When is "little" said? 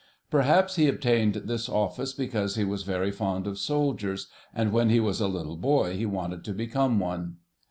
5.27-5.57